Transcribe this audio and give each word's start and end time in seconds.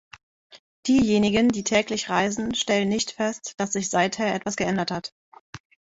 Diejenigen, 0.87 1.49
die 1.49 1.63
täglich 1.63 2.09
reisen, 2.09 2.55
stellen 2.55 2.89
nicht 2.89 3.11
fest, 3.11 3.53
dass 3.57 3.71
sich 3.73 3.91
seither 3.91 4.33
etwas 4.33 4.55
geändert 4.55 4.89
hat. 4.89 5.13